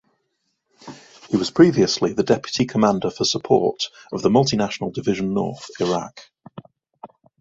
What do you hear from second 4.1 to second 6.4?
of the Multinational Division North, Iraq.